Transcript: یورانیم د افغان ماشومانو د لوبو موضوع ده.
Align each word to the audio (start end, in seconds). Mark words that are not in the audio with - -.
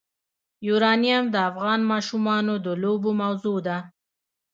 یورانیم 0.67 1.23
د 1.29 1.35
افغان 1.49 1.79
ماشومانو 1.91 2.53
د 2.65 2.67
لوبو 2.83 3.11
موضوع 3.21 3.57
ده. 3.67 3.77